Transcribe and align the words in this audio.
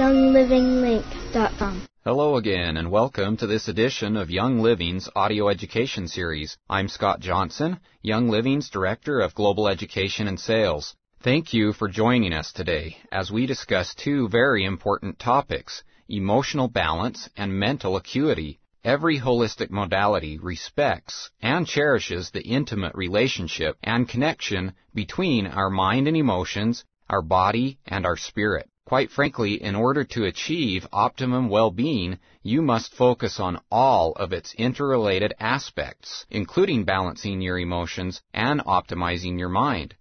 younglivinglink.com. 0.00 1.82
Hello 2.04 2.36
again, 2.36 2.78
and 2.78 2.90
welcome 2.90 3.36
to 3.36 3.46
this 3.46 3.68
edition 3.68 4.16
of 4.16 4.30
Young 4.30 4.60
Living's 4.60 5.10
audio 5.14 5.50
education 5.50 6.08
series. 6.08 6.56
I'm 6.70 6.88
Scott 6.88 7.20
Johnson, 7.20 7.78
Young 8.00 8.30
Living's 8.30 8.70
Director 8.70 9.20
of 9.20 9.34
Global 9.34 9.68
Education 9.68 10.26
and 10.26 10.40
Sales. 10.40 10.96
Thank 11.22 11.52
you 11.52 11.74
for 11.74 11.86
joining 11.86 12.32
us 12.32 12.50
today 12.50 12.96
as 13.12 13.30
we 13.30 13.44
discuss 13.44 13.94
two 13.94 14.26
very 14.30 14.64
important 14.64 15.18
topics 15.18 15.84
emotional 16.08 16.68
balance 16.68 17.28
and 17.36 17.52
mental 17.52 17.96
acuity. 17.96 18.58
Every 18.82 19.20
holistic 19.20 19.68
modality 19.68 20.38
respects 20.38 21.30
and 21.42 21.66
cherishes 21.66 22.30
the 22.30 22.40
intimate 22.40 22.94
relationship 22.94 23.76
and 23.82 24.08
connection 24.08 24.72
between 24.94 25.46
our 25.46 25.68
mind 25.68 26.08
and 26.08 26.16
emotions, 26.16 26.84
our 27.10 27.20
body, 27.20 27.78
and 27.86 28.06
our 28.06 28.16
spirit. 28.16 28.69
Quite 28.90 29.12
frankly, 29.12 29.62
in 29.62 29.76
order 29.76 30.02
to 30.02 30.24
achieve 30.24 30.84
optimum 30.92 31.48
well-being, 31.48 32.18
you 32.42 32.60
must 32.60 32.92
focus 32.92 33.38
on 33.38 33.60
all 33.70 34.10
of 34.14 34.32
its 34.32 34.52
interrelated 34.54 35.32
aspects, 35.38 36.26
including 36.28 36.82
balancing 36.82 37.40
your 37.40 37.56
emotions 37.56 38.20
and 38.34 38.60
optimizing 38.62 39.38
your 39.38 39.48
mind. 39.48 39.94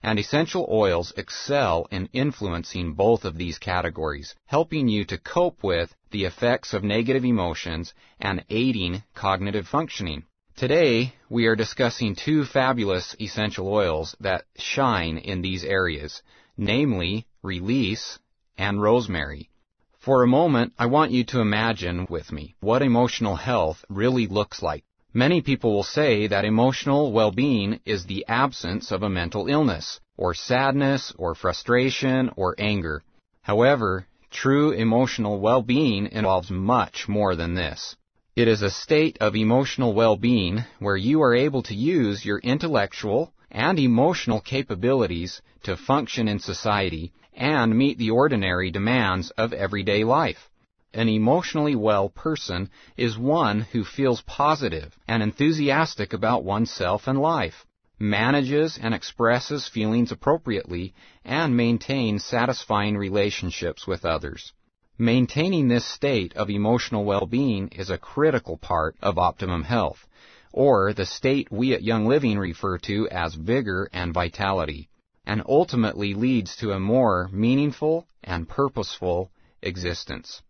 And 0.00 0.16
essential 0.16 0.64
oils 0.70 1.12
excel 1.16 1.88
in 1.90 2.08
influencing 2.12 2.94
both 2.94 3.24
of 3.24 3.36
these 3.36 3.58
categories, 3.58 4.36
helping 4.44 4.86
you 4.86 5.04
to 5.06 5.18
cope 5.18 5.64
with 5.64 5.92
the 6.12 6.24
effects 6.24 6.72
of 6.72 6.84
negative 6.84 7.24
emotions 7.24 7.94
and 8.20 8.44
aiding 8.48 9.02
cognitive 9.12 9.66
functioning. 9.66 10.22
Today, 10.54 11.14
we 11.28 11.46
are 11.46 11.56
discussing 11.56 12.14
two 12.14 12.44
fabulous 12.44 13.16
essential 13.20 13.66
oils 13.66 14.14
that 14.20 14.44
shine 14.56 15.18
in 15.18 15.42
these 15.42 15.64
areas, 15.64 16.22
namely 16.56 17.26
release 17.42 18.20
and 18.58 18.80
rosemary. 18.80 19.50
For 19.98 20.22
a 20.22 20.28
moment, 20.28 20.72
I 20.78 20.86
want 20.86 21.10
you 21.10 21.24
to 21.24 21.40
imagine 21.40 22.06
with 22.08 22.30
me 22.30 22.54
what 22.60 22.82
emotional 22.82 23.36
health 23.36 23.84
really 23.88 24.26
looks 24.26 24.62
like. 24.62 24.84
Many 25.12 25.40
people 25.40 25.72
will 25.72 25.82
say 25.82 26.26
that 26.26 26.44
emotional 26.44 27.10
well-being 27.10 27.80
is 27.84 28.04
the 28.04 28.24
absence 28.28 28.92
of 28.92 29.02
a 29.02 29.08
mental 29.08 29.48
illness, 29.48 29.98
or 30.16 30.34
sadness, 30.34 31.12
or 31.16 31.34
frustration, 31.34 32.30
or 32.36 32.54
anger. 32.58 33.02
However, 33.42 34.06
true 34.30 34.72
emotional 34.72 35.40
well-being 35.40 36.06
involves 36.12 36.50
much 36.50 37.08
more 37.08 37.34
than 37.34 37.54
this. 37.54 37.96
It 38.36 38.48
is 38.48 38.60
a 38.60 38.70
state 38.70 39.16
of 39.20 39.34
emotional 39.34 39.94
well-being 39.94 40.64
where 40.78 40.96
you 40.96 41.22
are 41.22 41.34
able 41.34 41.62
to 41.62 41.74
use 41.74 42.24
your 42.24 42.38
intellectual 42.40 43.32
and 43.50 43.78
emotional 43.78 44.40
capabilities 44.40 45.40
to 45.62 45.76
function 45.76 46.28
in 46.28 46.38
society 46.38 47.12
and 47.36 47.76
meet 47.76 47.98
the 47.98 48.10
ordinary 48.10 48.70
demands 48.70 49.30
of 49.32 49.52
everyday 49.52 50.02
life. 50.02 50.48
An 50.94 51.08
emotionally 51.08 51.76
well 51.76 52.08
person 52.08 52.70
is 52.96 53.18
one 53.18 53.60
who 53.60 53.84
feels 53.84 54.22
positive 54.22 54.96
and 55.06 55.22
enthusiastic 55.22 56.14
about 56.14 56.44
oneself 56.44 57.06
and 57.06 57.20
life, 57.20 57.66
manages 57.98 58.78
and 58.82 58.94
expresses 58.94 59.68
feelings 59.68 60.10
appropriately, 60.10 60.94
and 61.24 61.54
maintains 61.54 62.24
satisfying 62.24 62.96
relationships 62.96 63.86
with 63.86 64.06
others. 64.06 64.54
Maintaining 64.96 65.68
this 65.68 65.84
state 65.84 66.34
of 66.34 66.48
emotional 66.48 67.04
well-being 67.04 67.68
is 67.68 67.90
a 67.90 67.98
critical 67.98 68.56
part 68.56 68.96
of 69.02 69.18
optimum 69.18 69.62
health, 69.62 70.06
or 70.52 70.94
the 70.94 71.04
state 71.04 71.52
we 71.52 71.74
at 71.74 71.82
Young 71.82 72.06
Living 72.06 72.38
refer 72.38 72.78
to 72.78 73.06
as 73.10 73.34
vigor 73.34 73.90
and 73.92 74.14
vitality 74.14 74.88
and 75.26 75.42
ultimately 75.46 76.14
leads 76.14 76.56
to 76.56 76.72
a 76.72 76.80
more 76.80 77.28
meaningful 77.32 78.06
and 78.22 78.48
purposeful 78.48 79.30
existence. 79.60 80.42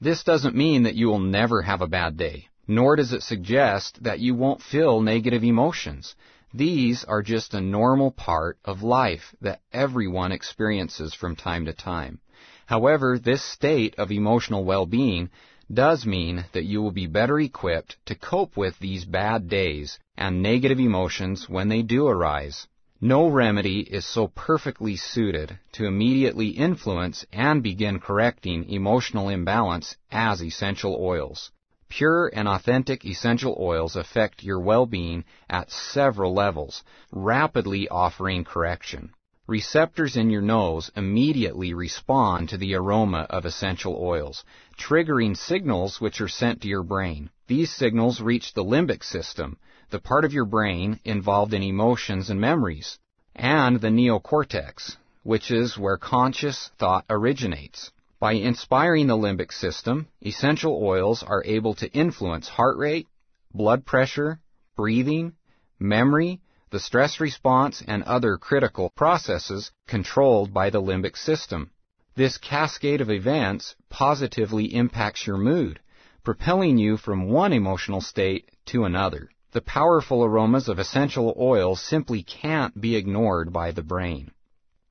This 0.00 0.22
doesn't 0.22 0.54
mean 0.54 0.84
that 0.84 0.94
you 0.94 1.08
will 1.08 1.18
never 1.18 1.62
have 1.62 1.80
a 1.80 1.88
bad 1.88 2.16
day, 2.16 2.48
nor 2.66 2.94
does 2.94 3.12
it 3.12 3.22
suggest 3.22 4.02
that 4.04 4.20
you 4.20 4.34
won't 4.34 4.62
feel 4.62 5.00
negative 5.00 5.42
emotions. 5.42 6.14
These 6.54 7.04
are 7.04 7.22
just 7.22 7.54
a 7.54 7.60
normal 7.60 8.10
part 8.10 8.58
of 8.64 8.82
life 8.82 9.34
that 9.40 9.60
everyone 9.72 10.32
experiences 10.32 11.14
from 11.14 11.34
time 11.34 11.64
to 11.64 11.72
time. 11.72 12.20
However, 12.66 13.18
this 13.18 13.42
state 13.42 13.94
of 13.98 14.12
emotional 14.12 14.64
well-being 14.64 15.30
does 15.72 16.06
mean 16.06 16.44
that 16.52 16.64
you 16.64 16.80
will 16.80 16.92
be 16.92 17.06
better 17.06 17.40
equipped 17.40 17.96
to 18.06 18.14
cope 18.14 18.56
with 18.56 18.78
these 18.78 19.04
bad 19.04 19.48
days 19.48 19.98
and 20.16 20.42
negative 20.42 20.78
emotions 20.78 21.48
when 21.48 21.68
they 21.68 21.82
do 21.82 22.06
arise. 22.06 22.66
No 23.00 23.28
remedy 23.28 23.82
is 23.82 24.04
so 24.04 24.26
perfectly 24.26 24.96
suited 24.96 25.56
to 25.74 25.86
immediately 25.86 26.48
influence 26.48 27.24
and 27.32 27.62
begin 27.62 28.00
correcting 28.00 28.68
emotional 28.68 29.28
imbalance 29.28 29.96
as 30.10 30.42
essential 30.42 30.96
oils. 31.00 31.52
Pure 31.88 32.32
and 32.34 32.48
authentic 32.48 33.04
essential 33.04 33.56
oils 33.60 33.94
affect 33.94 34.42
your 34.42 34.58
well-being 34.58 35.24
at 35.48 35.70
several 35.70 36.34
levels, 36.34 36.82
rapidly 37.12 37.88
offering 37.88 38.42
correction. 38.42 39.12
Receptors 39.46 40.16
in 40.16 40.28
your 40.28 40.42
nose 40.42 40.90
immediately 40.96 41.72
respond 41.74 42.48
to 42.48 42.58
the 42.58 42.74
aroma 42.74 43.28
of 43.30 43.44
essential 43.44 43.96
oils, 43.96 44.44
triggering 44.76 45.36
signals 45.36 46.00
which 46.00 46.20
are 46.20 46.26
sent 46.26 46.62
to 46.62 46.68
your 46.68 46.82
brain. 46.82 47.30
These 47.46 47.70
signals 47.70 48.20
reach 48.20 48.54
the 48.54 48.64
limbic 48.64 49.04
system, 49.04 49.56
the 49.90 49.98
part 49.98 50.24
of 50.24 50.32
your 50.32 50.44
brain 50.44 51.00
involved 51.04 51.54
in 51.54 51.62
emotions 51.62 52.28
and 52.28 52.40
memories, 52.40 52.98
and 53.34 53.80
the 53.80 53.88
neocortex, 53.88 54.96
which 55.22 55.50
is 55.50 55.78
where 55.78 55.96
conscious 55.96 56.70
thought 56.78 57.04
originates. 57.08 57.90
By 58.20 58.32
inspiring 58.32 59.06
the 59.06 59.16
limbic 59.16 59.52
system, 59.52 60.08
essential 60.20 60.78
oils 60.82 61.22
are 61.22 61.44
able 61.44 61.74
to 61.76 61.92
influence 61.92 62.48
heart 62.48 62.76
rate, 62.76 63.06
blood 63.54 63.86
pressure, 63.86 64.40
breathing, 64.76 65.34
memory, 65.78 66.40
the 66.70 66.80
stress 66.80 67.20
response, 67.20 67.82
and 67.86 68.02
other 68.02 68.36
critical 68.36 68.90
processes 68.90 69.70
controlled 69.86 70.52
by 70.52 70.68
the 70.68 70.82
limbic 70.82 71.16
system. 71.16 71.70
This 72.14 72.36
cascade 72.36 73.00
of 73.00 73.10
events 73.10 73.74
positively 73.88 74.74
impacts 74.74 75.26
your 75.26 75.38
mood, 75.38 75.80
propelling 76.24 76.76
you 76.76 76.96
from 76.96 77.30
one 77.30 77.52
emotional 77.52 78.00
state 78.00 78.50
to 78.66 78.84
another. 78.84 79.30
The 79.52 79.62
powerful 79.62 80.22
aromas 80.22 80.68
of 80.68 80.78
essential 80.78 81.34
oils 81.38 81.80
simply 81.80 82.22
can't 82.22 82.78
be 82.78 82.96
ignored 82.96 83.50
by 83.50 83.70
the 83.70 83.82
brain. 83.82 84.30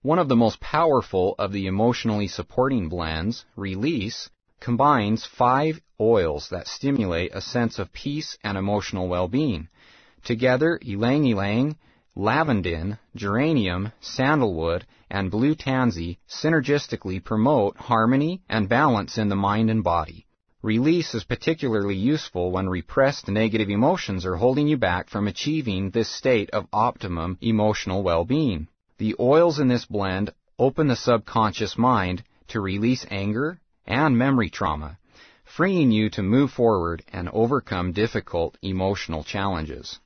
One 0.01 0.17
of 0.17 0.29
the 0.29 0.35
most 0.35 0.59
powerful 0.59 1.35
of 1.37 1.51
the 1.51 1.67
emotionally 1.67 2.27
supporting 2.27 2.89
blends, 2.89 3.45
Release, 3.55 4.31
combines 4.59 5.25
five 5.25 5.79
oils 5.99 6.49
that 6.49 6.67
stimulate 6.67 7.35
a 7.35 7.41
sense 7.41 7.77
of 7.77 7.93
peace 7.93 8.37
and 8.43 8.57
emotional 8.57 9.07
well-being. 9.07 9.69
Together, 10.23 10.79
ylang 10.83 11.25
ylang, 11.25 11.77
lavandin, 12.15 12.97
geranium, 13.15 13.91
sandalwood, 14.01 14.87
and 15.09 15.29
blue 15.29 15.53
tansy 15.53 16.17
synergistically 16.27 17.23
promote 17.23 17.77
harmony 17.77 18.41
and 18.49 18.67
balance 18.67 19.17
in 19.17 19.29
the 19.29 19.35
mind 19.35 19.69
and 19.69 19.83
body. 19.83 20.26
Release 20.67 21.15
is 21.15 21.23
particularly 21.23 21.95
useful 21.95 22.51
when 22.51 22.67
repressed 22.67 23.29
negative 23.29 23.69
emotions 23.69 24.25
are 24.25 24.35
holding 24.35 24.67
you 24.67 24.75
back 24.75 25.07
from 25.07 25.25
achieving 25.25 25.91
this 25.91 26.09
state 26.09 26.49
of 26.49 26.67
optimum 26.73 27.37
emotional 27.39 28.03
well-being. 28.03 28.67
The 28.97 29.15
oils 29.17 29.59
in 29.59 29.69
this 29.69 29.85
blend 29.85 30.33
open 30.59 30.87
the 30.87 30.97
subconscious 30.97 31.77
mind 31.77 32.21
to 32.49 32.59
release 32.59 33.05
anger 33.09 33.61
and 33.85 34.17
memory 34.17 34.49
trauma, 34.49 34.97
freeing 35.45 35.89
you 35.89 36.09
to 36.09 36.21
move 36.21 36.51
forward 36.51 37.01
and 37.13 37.29
overcome 37.29 37.93
difficult 37.93 38.57
emotional 38.61 39.23
challenges. 39.23 40.01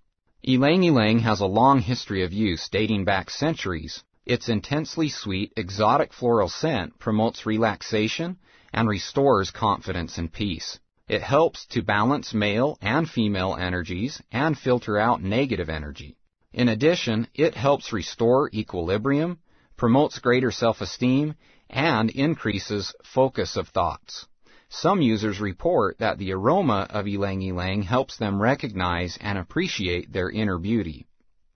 Ylang 0.47 0.83
ylang 0.83 1.22
has 1.22 1.39
a 1.39 1.47
long 1.47 1.79
history 1.79 2.22
of 2.22 2.33
use 2.33 2.69
dating 2.69 3.03
back 3.03 3.31
centuries. 3.31 4.03
Its 4.28 4.47
intensely 4.47 5.09
sweet, 5.09 5.53
exotic 5.57 6.13
floral 6.13 6.49
scent 6.49 6.99
promotes 6.99 7.47
relaxation 7.47 8.38
and 8.73 8.87
restores 8.87 9.51
confidence 9.51 10.17
and 10.17 10.31
peace. 10.31 10.79
It 11.07 11.22
helps 11.22 11.66
to 11.67 11.81
balance 11.81 12.34
male 12.34 12.78
and 12.81 13.09
female 13.09 13.55
energies 13.59 14.22
and 14.31 14.57
filter 14.57 14.97
out 14.97 15.22
negative 15.22 15.69
energy. 15.69 16.16
In 16.53 16.69
addition, 16.69 17.28
it 17.34 17.55
helps 17.55 17.93
restore 17.93 18.49
equilibrium, 18.53 19.40
promotes 19.78 20.19
greater 20.19 20.51
self-esteem, 20.51 21.35
and 21.69 22.09
increases 22.09 22.93
focus 23.03 23.55
of 23.55 23.69
thoughts. 23.69 24.28
Some 24.69 25.01
users 25.01 25.41
report 25.41 25.97
that 25.99 26.17
the 26.17 26.31
aroma 26.31 26.87
of 26.90 27.07
ylang 27.07 27.41
ylang 27.41 27.84
helps 27.84 28.16
them 28.16 28.41
recognize 28.41 29.17
and 29.19 29.37
appreciate 29.37 30.13
their 30.13 30.29
inner 30.29 30.57
beauty. 30.57 31.07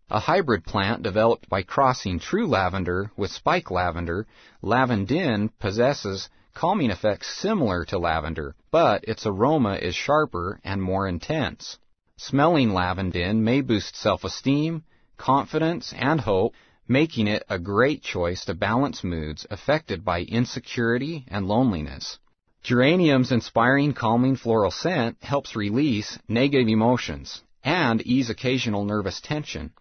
A 0.09 0.19
hybrid 0.19 0.65
plant 0.65 1.01
developed 1.01 1.47
by 1.49 1.63
crossing 1.63 2.19
true 2.19 2.45
lavender 2.45 3.11
with 3.15 3.31
spike 3.31 3.71
lavender, 3.71 4.27
lavandin 4.61 5.49
possesses 5.59 6.29
calming 6.55 6.89
effects 6.89 7.27
similar 7.37 7.85
to 7.85 7.99
lavender, 7.99 8.55
but 8.71 9.03
its 9.03 9.25
aroma 9.27 9.75
is 9.75 9.93
sharper 9.93 10.59
and 10.63 10.81
more 10.81 11.07
intense. 11.07 11.77
Smelling 12.17 12.69
lavandin 12.69 13.43
may 13.43 13.61
boost 13.61 13.95
self-esteem, 13.95 14.83
confidence, 15.17 15.93
and 15.93 16.21
hope, 16.21 16.53
making 16.87 17.27
it 17.27 17.43
a 17.49 17.59
great 17.59 18.01
choice 18.01 18.45
to 18.45 18.53
balance 18.53 19.03
moods 19.03 19.45
affected 19.51 20.05
by 20.05 20.21
insecurity 20.21 21.25
and 21.27 21.45
loneliness. 21.45 22.19
Geranium's 22.63 23.31
inspiring, 23.31 23.93
calming 23.93 24.37
floral 24.37 24.71
scent 24.71 25.17
helps 25.21 25.55
release 25.55 26.17
negative 26.27 26.69
emotions 26.69 27.43
and 27.63 28.01
ease 28.01 28.29
occasional 28.29 28.85
nervous 28.85 29.19
tension. 29.19 29.71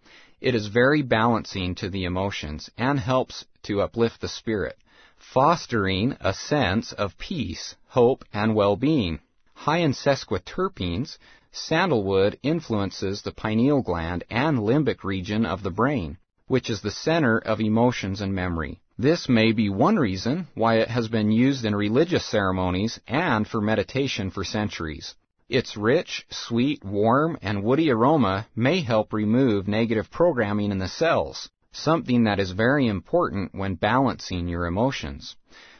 It 0.41 0.55
is 0.55 0.67
very 0.67 1.01
balancing 1.01 1.75
to 1.75 1.89
the 1.89 2.03
emotions 2.03 2.69
and 2.77 2.99
helps 2.99 3.45
to 3.63 3.81
uplift 3.81 4.19
the 4.19 4.27
spirit, 4.27 4.77
fostering 5.17 6.15
a 6.19 6.33
sense 6.33 6.91
of 6.93 7.17
peace, 7.17 7.75
hope, 7.87 8.23
and 8.33 8.55
well-being. 8.55 9.19
High 9.53 9.77
in 9.77 9.93
sesquiterpenes, 9.93 11.17
sandalwood 11.51 12.37
influences 12.43 13.21
the 13.21 13.31
pineal 13.31 13.81
gland 13.81 14.23
and 14.29 14.59
limbic 14.59 15.03
region 15.03 15.45
of 15.45 15.63
the 15.63 15.71
brain, 15.71 16.17
which 16.47 16.69
is 16.69 16.81
the 16.81 16.91
center 16.91 17.37
of 17.37 17.59
emotions 17.59 18.21
and 18.21 18.33
memory. 18.33 18.81
This 18.97 19.27
may 19.27 19.51
be 19.51 19.69
one 19.69 19.97
reason 19.97 20.47
why 20.53 20.75
it 20.75 20.89
has 20.89 21.07
been 21.07 21.31
used 21.31 21.65
in 21.65 21.75
religious 21.75 22.25
ceremonies 22.25 22.99
and 23.07 23.47
for 23.47 23.61
meditation 23.61 24.31
for 24.31 24.43
centuries. 24.43 25.15
Its 25.49 25.77
rich, 25.77 26.25
sweet, 26.29 26.83
warm, 26.83 27.37
and 27.41 27.63
woody 27.63 27.91
aroma 27.91 28.47
may 28.55 28.81
help 28.81 29.13
remove 29.13 29.67
negative 29.67 30.09
programming 30.09 30.71
in 30.71 30.79
the 30.79 30.87
cells, 30.87 31.49
something 31.75 32.23
that 32.23 32.39
is 32.39 32.51
very 32.51 32.87
important 32.87 33.53
when 33.53 33.75
balancing 33.75 34.47
your 34.47 34.65
emotions. 34.65 35.35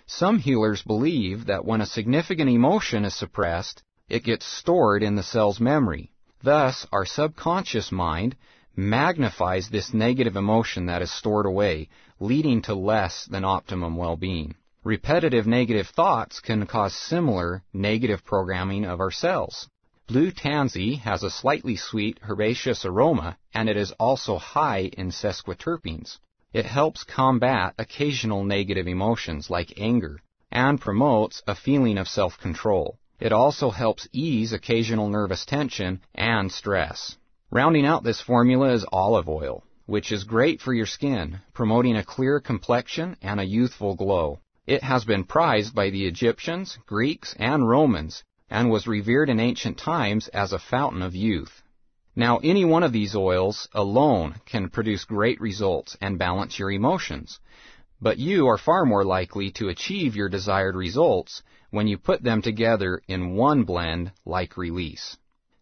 Some 0.06 0.39
healers 0.39 0.83
believe 0.83 1.45
that 1.47 1.65
when 1.65 1.81
a 1.81 1.86
significant 1.86 2.50
emotion 2.50 3.06
is 3.06 3.15
suppressed, 3.15 3.81
it 4.07 4.24
gets 4.24 4.45
stored 4.45 5.01
in 5.01 5.15
the 5.15 5.24
cell's 5.24 5.59
memory. 5.59 6.12
Thus, 6.44 6.86
our 6.92 7.06
subconscious 7.06 7.92
mind 7.92 8.36
magnifies 8.75 9.69
this 9.69 9.94
negative 9.94 10.36
emotion 10.36 10.86
that 10.88 11.01
is 11.01 11.12
stored 11.12 11.45
away, 11.45 11.89
leading 12.19 12.62
to 12.63 12.75
less 12.75 13.25
than 13.25 13.44
optimum 13.44 13.95
well-being. 13.95 14.56
Repetitive 14.83 15.47
negative 15.47 15.88
thoughts 15.88 16.39
can 16.39 16.68
cause 16.68 16.94
similar 16.94 17.63
negative 17.74 18.24
programming 18.24 18.86
of 18.86 19.00
our 19.00 19.12
cells. 19.12 19.68
Blue 20.07 20.30
tansy 20.30 20.98
has 20.98 21.24
a 21.24 21.31
slightly 21.31 21.75
sweet 21.75 22.19
herbaceous 22.30 22.86
aroma 22.86 23.38
and 23.56 23.68
it 23.68 23.75
is 23.75 23.92
also 23.94 24.38
high 24.38 24.92
in 24.96 25.10
sesquiterpenes. 25.10 26.19
It 26.54 26.68
helps 26.68 27.04
combat 27.04 27.74
occasional 27.80 28.44
negative 28.44 28.88
emotions 28.88 29.50
like 29.50 29.80
anger 29.80 30.22
and 30.52 30.80
promotes 30.80 31.42
a 31.48 31.56
feeling 31.56 31.98
of 31.98 32.07
self-control. 32.07 33.00
It 33.19 33.31
also 33.31 33.72
helps 33.72 34.07
ease 34.12 34.54
occasional 34.54 35.10
nervous 35.10 35.44
tension 35.44 36.02
and 36.13 36.52
stress. 36.52 37.18
Rounding 37.50 37.88
out 37.88 38.04
this 38.04 38.22
formula 38.22 38.74
is 38.74 38.86
olive 38.92 39.28
oil, 39.28 39.63
which 39.88 40.12
is 40.12 40.24
great 40.24 40.62
for 40.62 40.74
your 40.74 40.86
skin, 40.86 41.42
promoting 41.52 41.96
a 41.96 42.04
clear 42.04 42.40
complexion 42.40 43.18
and 43.24 43.40
a 43.40 43.44
youthful 43.44 43.96
glow. 43.96 44.40
It 44.68 44.84
has 44.84 45.04
been 45.04 45.24
prized 45.24 45.74
by 45.74 45.90
the 45.90 46.06
Egyptians, 46.06 46.78
Greeks, 46.86 47.36
and 47.40 47.68
Romans, 47.68 48.24
and 48.50 48.69
was 48.69 48.88
revered 48.88 49.30
in 49.30 49.39
ancient 49.39 49.77
times 49.77 50.27
as 50.30 50.53
a 50.53 50.59
fountain 50.59 51.01
of 51.01 51.15
youth. 51.15 51.62
Now, 52.15 52.38
any 52.38 52.63
one 52.63 52.83
of 52.83 52.94
these 52.94 53.15
oils 53.15 53.68
alone 53.74 54.36
can 54.45 54.69
produce 54.69 55.03
great 55.03 55.42
results 55.42 55.97
and 56.00 56.18
balance 56.18 56.57
your 56.57 56.71
emotions, 56.71 57.39
but 58.01 58.18
you 58.18 58.47
are 58.47 58.57
far 58.57 58.86
more 58.86 59.03
likely 59.03 59.51
to 59.51 59.69
achieve 59.69 60.15
your 60.15 60.30
desired 60.30 60.75
results 60.75 61.44
when 61.71 61.88
you 61.88 61.97
put 61.97 62.24
them 62.24 62.42
together 62.42 63.01
in 63.07 63.36
one 63.36 63.63
blend 63.63 64.13
like 64.25 64.56
release. 64.56 65.18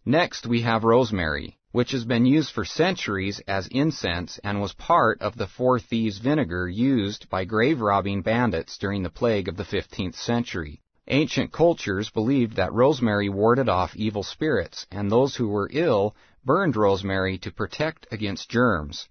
Next, 0.06 0.46
we 0.46 0.62
have 0.62 0.84
rosemary, 0.84 1.58
which 1.72 1.92
has 1.92 2.06
been 2.06 2.28
used 2.28 2.52
for 2.52 2.66
centuries 2.66 3.40
as 3.48 3.66
incense 3.68 4.40
and 4.44 4.62
was 4.62 4.74
part 4.74 5.22
of 5.22 5.38
the 5.38 5.48
four 5.48 5.80
thieves 5.80 6.20
vinegar 6.20 6.70
used 6.70 7.30
by 7.30 7.46
grave 7.46 7.82
robbing 7.82 8.22
bandits 8.22 8.78
during 8.78 9.02
the 9.02 9.10
plague 9.10 9.48
of 9.48 9.58
the 9.58 9.64
15th 9.64 10.16
century. 10.16 10.83
Ancient 11.08 11.52
cultures 11.52 12.10
believed 12.10 12.56
that 12.56 12.72
rosemary 12.72 13.28
warded 13.28 13.68
off 13.68 13.96
evil 13.96 14.24
spirits, 14.24 14.88
and 14.90 15.12
those 15.12 15.36
who 15.36 15.50
were 15.50 15.70
ill 15.74 16.16
burned 16.46 16.78
rosemary 16.78 17.38
to 17.40 17.52
protect 17.52 18.08
against 18.10 18.50
germs. 18.50 19.10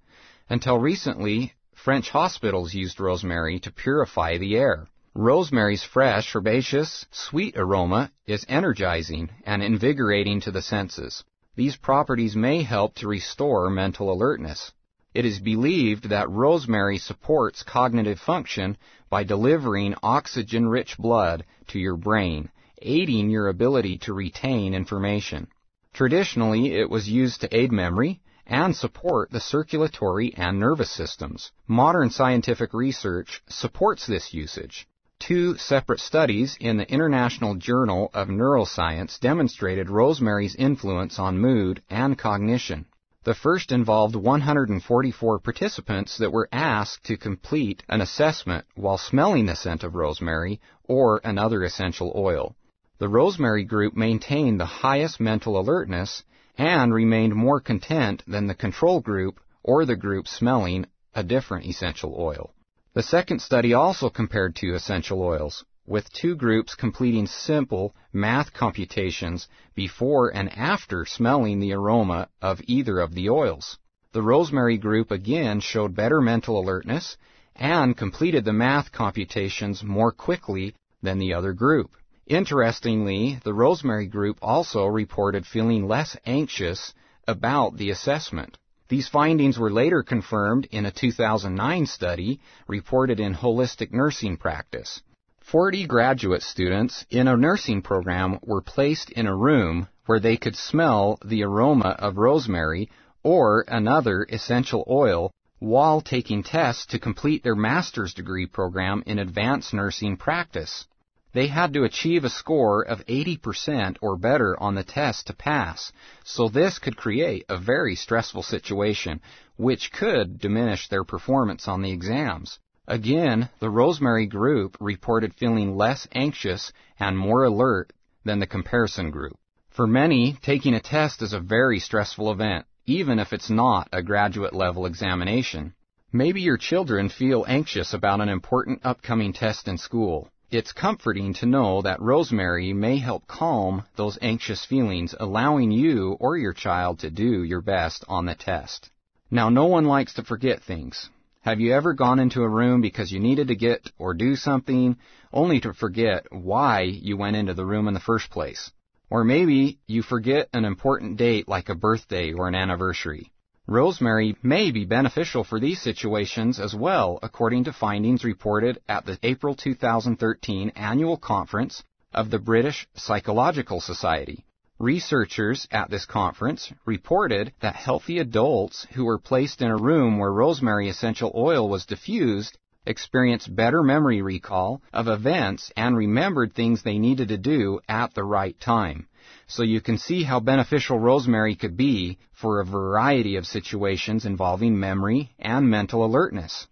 Until 0.49 0.79
recently, 0.79 1.53
French 1.75 2.09
hospitals 2.11 2.73
used 2.73 2.99
rosemary 2.99 3.61
to 3.61 3.71
purify 3.71 4.39
the 4.39 4.57
air. 4.57 4.89
Rosemary's 5.15 5.85
fresh, 5.85 6.35
herbaceous, 6.35 7.05
sweet 7.11 7.59
aroma 7.59 8.11
is 8.27 8.47
energizing 8.49 9.29
and 9.45 9.63
invigorating 9.63 10.41
to 10.41 10.51
the 10.51 10.63
senses. 10.63 11.23
These 11.57 11.77
properties 11.77 12.35
may 12.35 12.63
help 12.63 12.95
to 12.97 13.09
restore 13.09 13.69
mental 13.69 14.11
alertness. 14.11 14.73
It 15.15 15.27
is 15.27 15.41
believed 15.41 16.09
that 16.09 16.31
rosemary 16.31 16.97
supports 16.97 17.63
cognitive 17.63 18.19
function 18.19 18.79
by 19.11 19.25
delivering 19.25 19.95
oxygen 20.03 20.69
rich 20.69 20.97
blood 20.97 21.45
to 21.69 21.79
your 21.79 21.97
brain, 21.97 22.49
aiding 22.81 23.29
your 23.29 23.49
ability 23.49 23.99
to 23.99 24.15
retain 24.15 24.73
information. 24.73 25.49
Traditionally, 25.93 26.75
it 26.75 26.89
was 26.89 27.11
used 27.11 27.43
to 27.43 27.55
aid 27.55 27.73
memory 27.73 28.23
and 28.47 28.75
support 28.75 29.31
the 29.31 29.41
circulatory 29.41 30.33
and 30.35 30.59
nervous 30.59 30.91
systems. 30.91 31.53
Modern 31.69 32.09
scientific 32.09 32.73
research 32.73 33.43
supports 33.49 34.07
this 34.07 34.33
usage. 34.33 34.89
Two 35.19 35.57
separate 35.59 36.01
studies 36.01 36.57
in 36.59 36.79
the 36.79 36.91
International 36.91 37.55
Journal 37.55 38.11
of 38.15 38.29
Neuroscience 38.29 39.21
demonstrated 39.21 39.91
rosemary's 39.91 40.57
influence 40.57 41.19
on 41.19 41.39
mood 41.39 41.83
and 41.91 42.19
cognition. 42.19 42.87
The 43.25 43.35
first 43.35 43.71
involved 43.71 44.17
144 44.17 45.39
participants 45.39 46.19
that 46.19 46.33
were 46.33 46.49
asked 46.51 47.05
to 47.05 47.17
complete 47.17 47.85
an 47.89 48.01
assessment 48.01 48.67
while 48.75 48.99
smelling 48.99 49.47
the 49.47 49.55
scent 49.55 49.85
of 49.85 49.95
rosemary 49.95 50.61
or 50.89 51.21
another 51.23 51.63
essential 51.63 52.13
oil. 52.17 52.57
The 52.99 53.09
rosemary 53.09 53.63
group 53.63 53.95
maintained 53.95 54.59
the 54.59 54.83
highest 54.83 55.21
mental 55.21 55.57
alertness 55.57 56.25
and 56.59 56.93
remained 56.93 57.37
more 57.37 57.61
content 57.61 58.25
than 58.27 58.49
the 58.49 58.57
control 58.57 59.01
group 59.01 59.39
or 59.63 59.85
the 59.85 59.95
group 59.95 60.27
smelling 60.27 60.87
a 61.15 61.23
different 61.23 61.67
essential 61.67 62.17
oil. 62.19 62.53
The 62.95 63.05
second 63.05 63.41
study 63.41 63.73
also 63.73 64.11
compared 64.11 64.57
two 64.57 64.75
essential 64.75 65.23
oils, 65.23 65.65
with 65.87 66.13
two 66.13 66.37
groups 66.37 66.75
completing 66.75 67.27
simple 67.27 67.95
math 68.13 68.53
computations 68.53 69.49
before 69.75 70.29
and 70.29 70.51
after 70.57 71.05
smelling 71.05 71.59
the 71.59 71.73
aroma 71.73 72.29
of 72.41 72.61
either 72.67 73.01
of 73.01 73.15
the 73.15 73.29
oils. 73.29 73.79
The 74.13 74.23
rosemary 74.23 74.79
group 74.79 75.11
again 75.11 75.61
showed 75.61 75.97
better 75.97 76.21
mental 76.21 76.61
alertness 76.61 77.17
and 77.57 77.97
completed 77.97 78.45
the 78.45 78.53
math 78.53 78.93
computations 78.93 79.83
more 79.83 80.13
quickly 80.13 80.75
than 81.03 81.19
the 81.19 81.35
other 81.35 81.53
group. 81.53 81.97
Interestingly, 82.27 83.41
the 83.43 83.53
rosemary 83.53 84.07
group 84.07 84.39
also 84.41 84.87
reported 84.87 85.47
feeling 85.47 85.89
less 85.89 86.17
anxious 86.25 86.95
about 87.27 87.77
the 87.77 87.91
assessment. 87.91 88.57
These 88.89 89.09
findings 89.09 89.59
were 89.59 89.73
later 89.73 90.03
confirmed 90.03 90.69
in 90.71 90.87
a 90.87 90.93
2009 90.93 91.87
study 91.87 92.41
reported 92.69 93.19
in 93.19 93.35
Holistic 93.35 93.93
Nursing 93.93 94.37
Practice. 94.37 95.03
40 95.53 95.87
graduate 95.87 96.43
students 96.43 97.05
in 97.11 97.29
a 97.29 97.37
nursing 97.37 97.83
program 97.83 98.39
were 98.41 98.63
placed 98.63 99.11
in 99.11 99.27
a 99.27 99.37
room 99.37 99.87
where 100.07 100.19
they 100.19 100.39
could 100.39 100.57
smell 100.57 101.19
the 101.23 101.45
aroma 101.45 101.91
of 101.99 102.17
rosemary 102.17 102.89
or 103.23 103.63
another 103.69 104.27
essential 104.31 104.83
oil 104.89 105.31
while 105.59 106.01
taking 106.01 106.43
tests 106.43 106.87
to 106.87 106.99
complete 106.99 107.43
their 107.43 107.55
master's 107.55 108.15
degree 108.15 108.47
program 108.47 109.03
in 109.05 109.19
advanced 109.19 109.75
nursing 109.75 110.17
practice. 110.17 110.87
They 111.35 111.49
had 111.49 111.75
to 111.75 111.85
achieve 111.85 112.25
a 112.25 112.31
score 112.31 112.81
of 112.81 113.05
80% 113.05 113.99
or 114.01 114.17
better 114.17 114.59
on 114.59 114.75
the 114.75 114.85
test 114.85 115.27
to 115.27 115.35
pass, 115.35 115.93
so 116.25 116.49
this 116.49 116.79
could 116.79 116.97
create 116.97 117.45
a 117.51 117.59
very 117.59 117.95
stressful 117.95 118.43
situation, 118.43 119.21
which 119.57 119.93
could 119.93 120.39
diminish 120.39 120.89
their 120.89 121.05
performance 121.05 121.69
on 121.69 121.83
the 121.83 121.93
exams. 121.93 122.59
Again, 122.89 123.49
the 123.61 123.71
Rosemary 123.71 124.27
group 124.27 124.77
reported 124.81 125.35
feeling 125.35 125.77
less 125.77 126.09
anxious 126.13 126.73
and 126.99 127.17
more 127.17 127.45
alert 127.45 127.93
than 128.25 128.41
the 128.41 128.47
comparison 128.47 129.13
group. 129.13 129.39
For 129.71 129.87
many, 129.87 130.33
taking 130.43 130.75
a 130.75 130.81
test 130.81 131.23
is 131.23 131.33
a 131.33 131.39
very 131.39 131.79
stressful 131.79 132.33
event, 132.33 132.67
even 132.85 133.21
if 133.21 133.33
it's 133.33 133.49
not 133.49 133.89
a 133.93 134.03
graduate 134.03 134.53
level 134.53 134.85
examination. 134.85 135.75
Maybe 136.13 136.43
your 136.43 136.59
children 136.59 137.09
feel 137.09 137.45
anxious 137.47 137.95
about 137.95 138.21
an 138.21 138.29
important 138.29 138.81
upcoming 138.85 139.33
test 139.33 139.69
in 139.69 139.79
school. 139.79 140.29
It's 140.51 140.73
comforting 140.73 141.33
to 141.35 141.47
know 141.47 141.83
that 141.83 142.03
rosemary 142.03 142.73
may 142.73 142.99
help 142.99 143.27
calm 143.29 143.85
those 143.95 144.19
anxious 144.21 144.65
feelings, 144.65 145.15
allowing 145.21 145.71
you 145.71 146.17
or 146.19 146.37
your 146.37 146.53
child 146.53 146.99
to 146.99 147.11
do 147.11 147.45
your 147.45 147.63
best 147.63 148.05
on 148.09 148.27
the 148.27 148.35
test. 148.35 148.91
Now, 149.31 149.49
no 149.49 149.67
one 149.67 149.87
likes 149.87 150.15
to 150.15 150.25
forget 150.25 150.63
things. 150.63 151.09
Have 151.45 151.59
you 151.59 151.73
ever 151.73 151.93
gone 151.93 152.21
into 152.21 152.43
a 152.43 152.49
room 152.49 152.81
because 152.81 153.11
you 153.11 153.19
needed 153.19 153.49
to 153.49 153.57
get 153.57 153.91
or 153.99 154.15
do 154.15 154.37
something 154.37 154.97
only 155.33 155.59
to 155.63 155.75
forget 155.75 156.25
why 156.31 156.83
you 156.83 157.17
went 157.17 157.35
into 157.35 157.53
the 157.53 157.67
room 157.67 157.89
in 157.89 157.95
the 157.95 158.09
first 158.09 158.31
place? 158.31 158.71
Or 159.11 159.25
maybe 159.25 159.81
you 159.89 160.03
forget 160.03 160.49
an 160.53 160.65
important 160.65 161.17
date 161.17 161.49
like 161.49 161.69
a 161.69 161.75
birthday 161.75 162.33
or 162.33 162.47
an 162.47 162.55
anniversary. 162.55 163.33
Rosemary 163.67 164.37
may 164.45 164.71
be 164.71 164.85
beneficial 164.85 165.43
for 165.43 165.59
these 165.59 165.83
situations 165.83 166.61
as 166.61 166.77
well, 166.77 167.19
according 167.25 167.65
to 167.65 167.73
findings 167.73 168.23
reported 168.23 168.79
at 168.89 169.05
the 169.05 169.19
April 169.25 169.57
2013 169.57 170.71
annual 170.77 171.17
conference 171.17 171.83
of 172.15 172.31
the 172.31 172.39
British 172.39 172.87
Psychological 172.95 173.81
Society. 173.81 174.45
Researchers 174.83 175.69
at 175.71 175.91
this 175.91 176.07
conference 176.07 176.73
reported 176.85 177.53
that 177.61 177.77
healthy 177.77 178.19
adults 178.19 178.85
who 178.95 179.05
were 179.05 179.21
placed 179.21 179.63
in 179.63 179.69
a 179.69 179.77
room 179.77 180.19
where 180.19 180.33
rosemary 180.33 180.89
essential 180.89 181.31
oil 181.37 181.69
was 181.69 181.87
diffused 181.87 182.59
experienced 182.85 183.55
better 183.55 183.85
memory 183.85 184.23
recall 184.23 184.83
of 184.93 185.07
events 185.07 185.71
and 185.77 185.97
remembered 185.97 186.53
things 186.53 186.83
they 186.83 186.99
needed 186.99 187.29
to 187.29 187.39
do 187.39 187.79
at 187.89 188.13
the 188.15 188.25
right 188.25 188.59
time. 188.59 189.07
So 189.47 189.63
you 189.63 189.81
can 189.81 189.99
see 189.99 190.25
how 190.25 190.41
beneficial 190.41 190.99
rosemary 190.99 191.55
could 191.55 191.77
be 191.77 192.19
for 192.33 192.59
a 192.59 192.67
variety 192.67 193.37
of 193.37 193.47
situations 193.47 194.27
involving 194.27 194.81
memory 194.81 195.31
and 195.39 195.71
mental 195.71 196.05
alertness. 196.05 196.67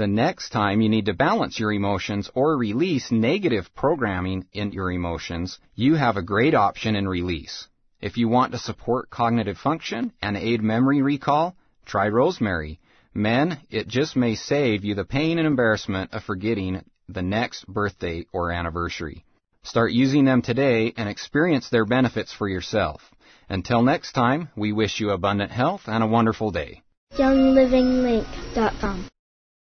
The 0.00 0.06
next 0.06 0.48
time 0.48 0.80
you 0.80 0.88
need 0.88 1.04
to 1.04 1.12
balance 1.12 1.60
your 1.60 1.74
emotions 1.74 2.30
or 2.34 2.56
release 2.56 3.12
negative 3.12 3.68
programming 3.74 4.46
in 4.50 4.72
your 4.72 4.90
emotions, 4.90 5.58
you 5.74 5.94
have 5.94 6.16
a 6.16 6.22
great 6.22 6.54
option 6.54 6.96
in 6.96 7.06
release. 7.06 7.68
If 8.00 8.16
you 8.16 8.26
want 8.26 8.52
to 8.52 8.58
support 8.58 9.10
cognitive 9.10 9.58
function 9.58 10.14
and 10.22 10.38
aid 10.38 10.62
memory 10.62 11.02
recall, 11.02 11.54
try 11.84 12.08
rosemary. 12.08 12.80
Men, 13.12 13.58
it 13.68 13.88
just 13.88 14.16
may 14.16 14.36
save 14.36 14.86
you 14.86 14.94
the 14.94 15.04
pain 15.04 15.36
and 15.36 15.46
embarrassment 15.46 16.14
of 16.14 16.24
forgetting 16.24 16.82
the 17.06 17.20
next 17.20 17.66
birthday 17.66 18.24
or 18.32 18.52
anniversary. 18.52 19.26
Start 19.64 19.92
using 19.92 20.24
them 20.24 20.40
today 20.40 20.94
and 20.96 21.10
experience 21.10 21.68
their 21.68 21.84
benefits 21.84 22.32
for 22.32 22.48
yourself. 22.48 23.02
Until 23.50 23.82
next 23.82 24.12
time, 24.12 24.48
we 24.56 24.72
wish 24.72 24.98
you 24.98 25.10
abundant 25.10 25.50
health 25.50 25.82
and 25.88 26.02
a 26.02 26.06
wonderful 26.06 26.52
day. 26.52 26.80
YoungLivingLink.com 27.18 29.04